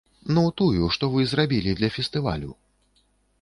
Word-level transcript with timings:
Ну, 0.35 0.43
тую, 0.61 0.87
што 0.95 1.09
вы 1.15 1.25
зрабілі 1.33 1.75
для 1.81 1.91
фестывалю? 1.99 2.51